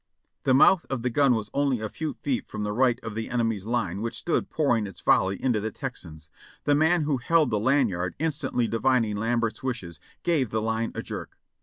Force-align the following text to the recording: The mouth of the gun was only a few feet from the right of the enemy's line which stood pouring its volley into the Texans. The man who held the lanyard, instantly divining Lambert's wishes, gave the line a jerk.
The 0.45 0.55
mouth 0.55 0.87
of 0.89 1.03
the 1.03 1.11
gun 1.11 1.35
was 1.35 1.51
only 1.53 1.79
a 1.79 1.87
few 1.87 2.15
feet 2.23 2.47
from 2.47 2.63
the 2.63 2.71
right 2.71 2.99
of 3.03 3.13
the 3.13 3.29
enemy's 3.29 3.67
line 3.67 4.01
which 4.01 4.17
stood 4.17 4.49
pouring 4.49 4.87
its 4.87 4.99
volley 5.01 5.37
into 5.39 5.59
the 5.59 5.69
Texans. 5.69 6.31
The 6.63 6.73
man 6.73 7.03
who 7.03 7.17
held 7.17 7.51
the 7.51 7.59
lanyard, 7.59 8.15
instantly 8.17 8.67
divining 8.67 9.15
Lambert's 9.17 9.61
wishes, 9.61 9.99
gave 10.23 10.49
the 10.49 10.59
line 10.59 10.91
a 10.95 11.03
jerk. 11.03 11.37